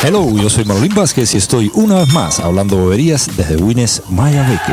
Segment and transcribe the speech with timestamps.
[0.00, 4.72] Hello, yo soy Marolín Vázquez y estoy una vez más hablando boberías desde Wines Mayabeque.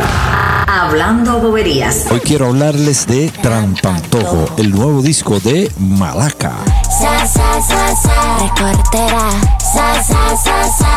[0.67, 2.05] Hablando boberías.
[2.11, 6.53] Hoy quiero hablarles de Trampantojo, el nuevo disco de Malaca.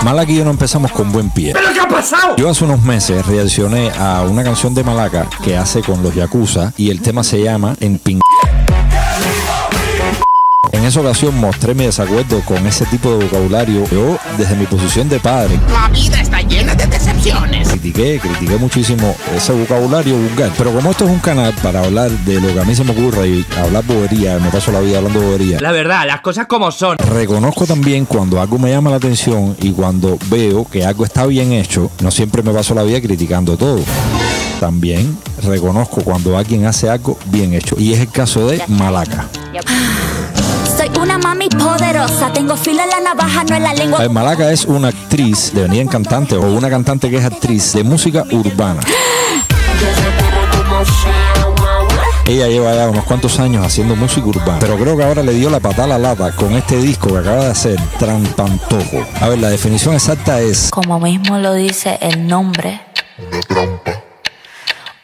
[0.04, 1.54] Malaca y yo no empezamos con buen pie.
[1.54, 2.36] ¿Pero qué ha pasado?
[2.36, 6.74] Yo hace unos meses reaccioné a una canción de Malaca que hace con los Yakuza
[6.76, 8.20] y el tema se llama En Ping.
[10.72, 13.84] En esa ocasión mostré mi desacuerdo con ese tipo de vocabulario.
[13.90, 17.68] Yo, desde mi posición de padre, La vida está llena de decepciones.
[17.68, 20.50] critiqué, critiqué muchísimo ese vocabulario vulgar.
[20.56, 22.92] Pero como esto es un canal para hablar de lo que a mí se me
[22.92, 25.58] ocurre y hablar bobería, me paso la vida hablando bobería.
[25.60, 26.98] La verdad, las cosas como son.
[26.98, 31.52] Reconozco también cuando algo me llama la atención y cuando veo que algo está bien
[31.52, 33.80] hecho, no siempre me paso la vida criticando todo.
[34.60, 37.76] También reconozco cuando alguien hace algo bien hecho.
[37.78, 39.28] Y es el caso de Malaca.
[41.00, 42.32] Una mami poderosa.
[42.32, 43.98] Tengo filo en la navaja, no en la lengua.
[43.98, 47.72] A ver, Malaca es una actriz, devenida en cantante, o una cantante que es actriz
[47.74, 48.80] de música urbana.
[52.26, 55.48] Ella lleva ya unos cuantos años haciendo música urbana, pero creo que ahora le dio
[55.48, 59.06] la patada a la lata con este disco que acaba de hacer, Trampantojo.
[59.20, 62.82] A ver, la definición exacta es Como mismo lo dice el nombre.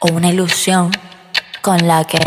[0.00, 0.90] O una ilusión
[1.62, 2.18] con la que.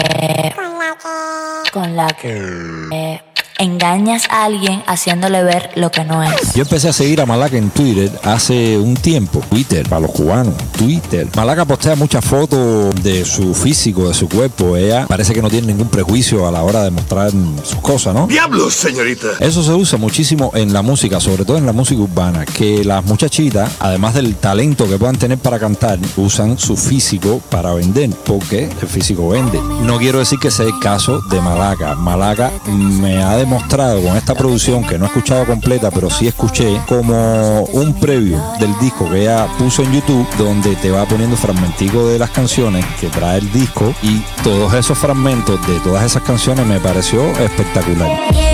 [1.72, 2.88] Con la que.
[2.91, 3.22] eh,
[3.58, 6.53] engañas a alguien haciéndole ver lo que no es.
[6.53, 9.44] Yo empecé a seguir a Malaca en Twitter hace un tiempo.
[9.50, 10.55] Twitter, para los cubanos.
[10.77, 11.27] Twitter.
[11.36, 14.78] Malaca postea muchas fotos de su físico, de su cuerpo.
[14.78, 17.31] Ella parece que no tiene ningún prejuicio a la hora de mostrar
[17.63, 18.28] sus cosas, ¿no?
[18.28, 19.28] ¡Diablos, señorita!
[19.39, 23.03] Eso se usa muchísimo en la música, sobre todo en la música urbana, que las
[23.05, 28.69] muchachitas, además del talento que puedan tener para cantar, usan su físico para vender, porque
[28.81, 29.59] el físico vende.
[29.81, 31.95] No quiero decir que sea el caso de Malaca.
[31.95, 36.81] Malaca me ha demostrado con esta producción, que no he escuchado completa, pero sí escuché,
[36.88, 42.12] como un preview del disco que ella puso en YouTube, donde te va poniendo fragmenticos
[42.12, 46.66] de las canciones que trae el disco y todos esos fragmentos de todas esas canciones
[46.66, 48.47] me pareció espectacular.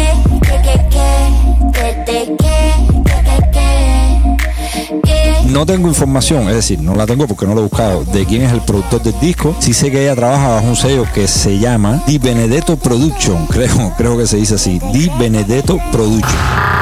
[5.54, 8.42] No tengo información, es decir, no la tengo porque no lo he buscado, de quién
[8.42, 9.56] es el productor del disco.
[9.60, 13.94] Sí sé que ella trabaja bajo un sello que se llama Di Benedetto Production, creo,
[13.96, 16.40] creo que se dice así, Di Benedetto Production.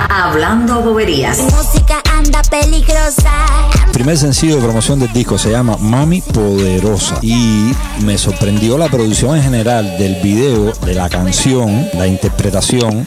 [0.10, 1.40] Hablando boberías.
[1.40, 3.30] Música anda peligrosa.
[3.88, 8.88] El primer sencillo de promoción del disco se llama Mami Poderosa y me sorprendió la
[8.88, 13.04] producción en general del video, de la canción, la interpretación.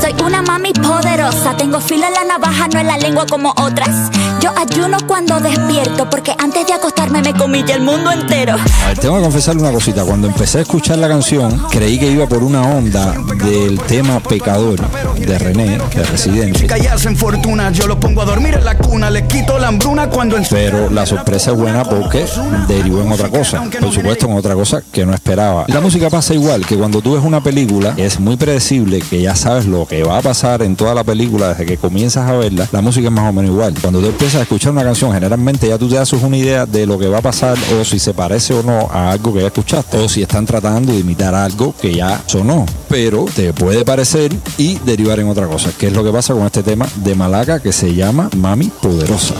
[0.00, 1.56] Soy una mami poderosa.
[1.56, 4.10] Tengo filo en la navaja, no en la lengua como otras.
[4.40, 8.54] Yo ayuno cuando despierto, porque antes de acostarme me comí el mundo entero.
[8.84, 10.04] A ver, tengo que confesarle una cosita.
[10.04, 13.14] Cuando empecé a escuchar la canción, creí que iba por una onda
[13.44, 14.80] del tema Pecador
[15.18, 16.66] de René, de Residente.
[17.06, 20.36] En fortuna, yo lo pongo a dormir en la cuna, le quito la hambruna cuando
[20.50, 22.26] Pero la sorpresa es buena porque
[22.68, 23.62] derivó en otra cosa.
[23.80, 25.64] Por supuesto, en otra cosa que no esperaba.
[25.68, 29.34] La música pasa igual que cuando tú ves una película, es muy predecible que ya
[29.34, 32.68] sabes lo que va a pasar en toda la película desde que comienzas a verla.
[32.72, 33.74] La música es más o menos igual.
[33.80, 36.86] Cuando tú empiezas a escuchar una canción, generalmente ya tú te haces una idea de
[36.86, 39.46] lo que va a pasar o si se parece o no a algo que ya
[39.46, 42.66] escuchaste o si están tratando de imitar algo que ya sonó.
[42.88, 46.44] Pero te puede parecer y derivar en otra cosa, que es lo que pasa con
[46.44, 49.34] este tema de Malaca que se llama Mami Poderosa.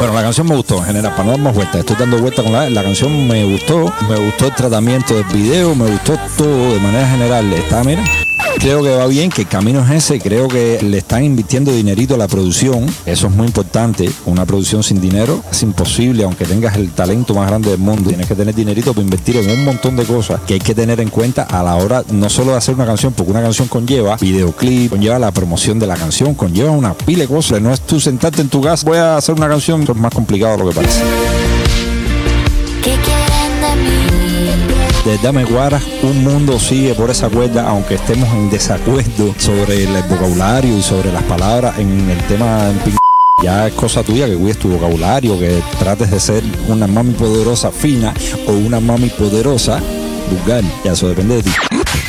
[0.00, 1.80] Bueno, la canción me gustó en general, para no dar más vueltas.
[1.80, 5.74] Estoy dando vueltas con la, la canción, me gustó, me gustó el tratamiento del video,
[5.74, 7.52] me gustó todo de manera general.
[7.52, 8.02] Está, mira,
[8.60, 12.14] creo que va bien, que el camino es ese, creo que le están invirtiendo dinerito
[12.14, 14.10] a la producción, eso es muy importante.
[14.26, 18.26] Una producción sin dinero es imposible, aunque tengas el talento más grande del mundo, tienes
[18.26, 21.08] que tener dinerito para invertir en un montón de cosas que hay que tener en
[21.08, 24.90] cuenta a la hora no solo de hacer una canción, porque una canción conlleva videoclip,
[24.90, 27.62] conlleva la promoción de la canción, conlleva una pila de cosas.
[27.62, 30.58] No es tú sentarte en tu casa, voy a hacer una canción, es más complicado
[30.58, 31.00] de lo que parece.
[32.82, 34.19] ¿Qué quieren de mí?
[35.04, 40.02] Desde Dame Guara, un mundo sigue por esa cuerda, aunque estemos en desacuerdo sobre el
[40.08, 42.96] vocabulario y sobre las palabras en el tema en pin-
[43.42, 47.70] ya es cosa tuya que cuides tu vocabulario, que trates de ser una mami poderosa
[47.70, 48.12] fina
[48.46, 49.80] o una mami poderosa
[50.30, 50.62] vulgar.
[50.84, 51.50] Ya eso depende de ti.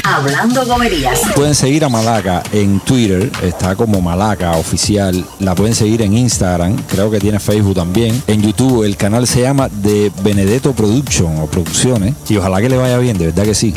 [0.04, 1.22] Hablando boberías.
[1.36, 5.24] Pueden seguir a Malaca en Twitter, está como Malaca oficial.
[5.40, 8.22] La pueden seguir en Instagram, creo que tiene Facebook también.
[8.28, 12.16] En YouTube el canal se llama de Benedetto Production o Producciones.
[12.30, 13.74] Y ojalá que le vaya bien, de verdad que sí.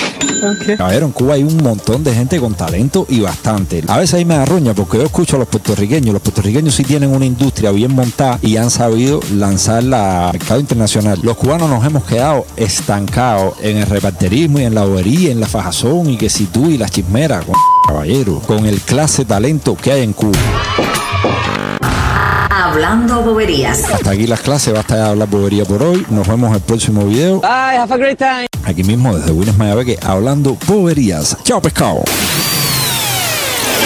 [0.78, 3.82] A ver, en Cuba hay un montón de gente con talento y bastante.
[3.88, 6.12] A veces ahí me arroña porque yo escucho a los puertorriqueños.
[6.12, 11.18] Los puertorriqueños sí tienen una industria bien montada y han sabido lanzarla al mercado internacional.
[11.22, 15.46] Los cubanos nos hemos quedado estancados en el reparterismo y en la bobería, en la
[15.46, 17.55] fajazón y que si tú y las chismeras, con-
[17.88, 20.38] caballero, con el clase talento que hay en Cuba.
[22.50, 23.84] Hablando boberías.
[23.93, 26.06] Hasta aquí las clases, basta de hablar bobería por hoy.
[26.11, 27.40] Nos vemos en el próximo video.
[27.40, 28.46] Bye, have a great time.
[28.64, 31.37] Aquí mismo desde Willis Mayabeque, hablando boberías.
[31.43, 32.02] Chao pescado.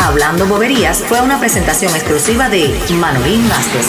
[0.03, 3.87] Hablando boberías fue una presentación exclusiva de Manolín Vázquez.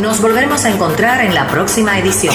[0.00, 2.34] Nos volveremos a encontrar en la próxima edición.